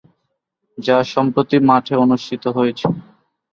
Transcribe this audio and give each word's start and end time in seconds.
যা 0.77 0.97
সম্প্রতি 1.13 1.57
মাঠে 1.69 1.93
অনুষ্ঠিত 2.03 2.43
হয়েছে। 2.57 2.85